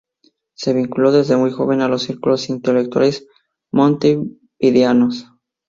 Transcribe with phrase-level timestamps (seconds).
[0.55, 3.27] Se vinculó desde muy joven a los círculos intelectuales
[3.71, 5.27] montevideanos.